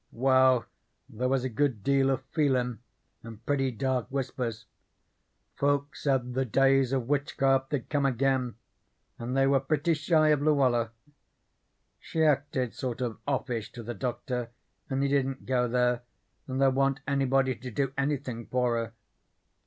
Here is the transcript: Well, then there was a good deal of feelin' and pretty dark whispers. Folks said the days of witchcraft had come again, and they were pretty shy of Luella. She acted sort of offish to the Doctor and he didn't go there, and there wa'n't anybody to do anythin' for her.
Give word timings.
Well, 0.13 0.65
then 1.07 1.19
there 1.19 1.29
was 1.29 1.43
a 1.43 1.47
good 1.47 1.83
deal 1.83 2.09
of 2.09 2.23
feelin' 2.31 2.79
and 3.21 3.45
pretty 3.45 3.69
dark 3.69 4.07
whispers. 4.09 4.65
Folks 5.57 6.01
said 6.01 6.33
the 6.33 6.43
days 6.43 6.91
of 6.91 7.07
witchcraft 7.07 7.71
had 7.71 7.87
come 7.87 8.07
again, 8.07 8.55
and 9.19 9.37
they 9.37 9.45
were 9.45 9.59
pretty 9.59 9.93
shy 9.93 10.29
of 10.29 10.41
Luella. 10.41 10.89
She 11.99 12.23
acted 12.23 12.73
sort 12.73 12.99
of 12.99 13.19
offish 13.27 13.71
to 13.73 13.83
the 13.83 13.93
Doctor 13.93 14.49
and 14.89 15.03
he 15.03 15.07
didn't 15.07 15.45
go 15.45 15.67
there, 15.67 16.01
and 16.47 16.59
there 16.59 16.71
wa'n't 16.71 17.01
anybody 17.07 17.53
to 17.57 17.69
do 17.69 17.93
anythin' 17.95 18.47
for 18.47 18.77
her. 18.77 18.93